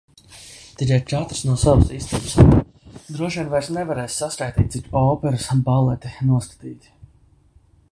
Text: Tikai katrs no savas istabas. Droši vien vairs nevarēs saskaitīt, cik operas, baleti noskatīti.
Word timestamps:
Tikai 0.77 0.95
katrs 1.09 1.41
no 1.49 1.57
savas 1.63 1.91
istabas. 1.97 2.31
Droši 3.17 3.41
vien 3.41 3.53
vairs 3.53 3.71
nevarēs 3.77 4.17
saskaitīt, 4.23 4.73
cik 4.77 4.99
operas, 5.05 5.47
baleti 5.71 6.15
noskatīti. 6.33 6.95